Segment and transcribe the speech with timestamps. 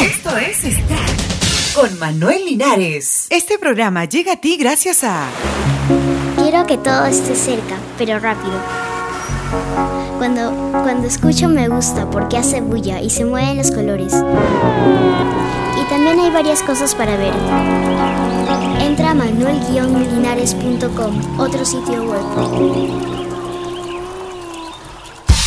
[0.00, 1.20] Esto es Start
[1.74, 3.26] con Manuel Linares.
[3.30, 5.26] Este programa llega a ti gracias a...
[6.36, 8.54] Quiero que todo esté cerca, pero rápido.
[10.18, 14.12] Cuando, cuando escucho me gusta porque hace bulla y se mueven los colores.
[14.12, 17.34] Y también hay varias cosas para ver.
[18.80, 23.17] Entra a manuel-linares.com, otro sitio web.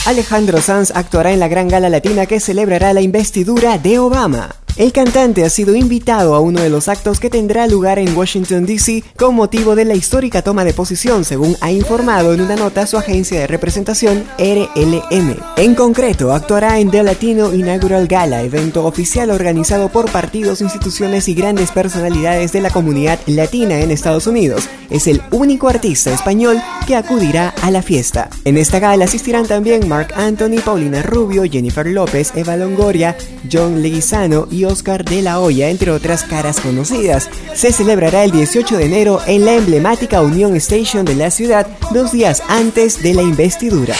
[0.06, 4.61] Alejandro Sanz actuará en la gran gala latina que celebrará la investidura de Obama.
[4.78, 8.66] El cantante ha sido invitado a uno de los actos que tendrá lugar en Washington,
[8.66, 9.04] D.C.
[9.18, 12.98] con motivo de la histórica toma de posición, según ha informado en una nota su
[12.98, 15.36] agencia de representación RLM.
[15.58, 21.34] En concreto, actuará en The Latino Inaugural Gala, evento oficial organizado por partidos, instituciones y
[21.34, 24.70] grandes personalidades de la comunidad latina en Estados Unidos.
[24.90, 28.30] Es el único artista español que acudirá a la fiesta.
[28.46, 33.18] En esta gala asistirán también Mark Anthony, Paulina Rubio, Jennifer López, Eva Longoria,
[33.52, 37.30] John Leguizano y Oscar de la Hoya, entre otras caras conocidas.
[37.54, 42.12] Se celebrará el 18 de enero en la emblemática Union Station de la ciudad, dos
[42.12, 43.96] días antes de la investidura.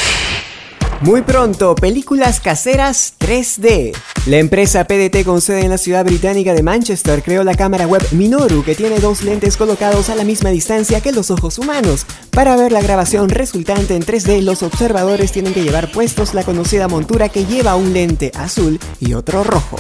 [1.02, 3.92] Muy pronto, películas caseras 3D.
[4.28, 8.04] La empresa PDT con sede en la ciudad británica de Manchester creó la cámara web
[8.12, 12.06] Minoru que tiene dos lentes colocados a la misma distancia que los ojos humanos.
[12.30, 16.88] Para ver la grabación resultante en 3D, los observadores tienen que llevar puestos la conocida
[16.88, 19.78] montura que lleva un lente azul y otro rojo.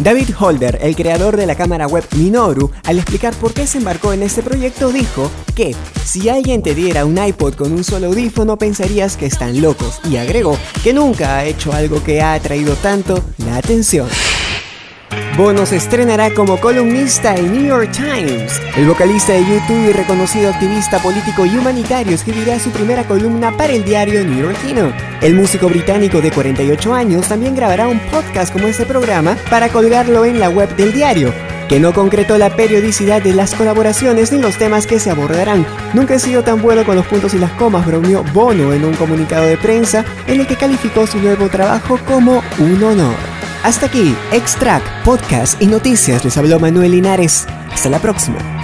[0.00, 4.12] David Holder, el creador de la cámara web Minoru, al explicar por qué se embarcó
[4.12, 8.56] en este proyecto, dijo que si alguien te diera un iPod con un solo audífono
[8.56, 13.22] pensarías que están locos y agregó que nunca ha hecho algo que ha atraído tanto
[13.38, 14.08] la atención.
[15.36, 18.60] Bono se estrenará como columnista en New York Times.
[18.76, 23.72] El vocalista de YouTube y reconocido activista político y humanitario escribirá su primera columna para
[23.72, 24.92] el diario New Yorkino.
[25.22, 30.26] El músico británico de 48 años también grabará un podcast como este programa para colgarlo
[30.26, 31.32] en la web del diario
[31.66, 35.64] que no concretó la periodicidad de las colaboraciones ni los temas que se abordarán.
[35.94, 38.92] Nunca he sido tan bueno con los puntos y las comas, bromeó Bono en un
[38.92, 43.31] comunicado de prensa en el que calificó su nuevo trabajo como un honor.
[43.62, 46.24] Hasta aquí, Extract, Podcast y Noticias.
[46.24, 47.46] Les habló Manuel Linares.
[47.72, 48.61] Hasta la próxima.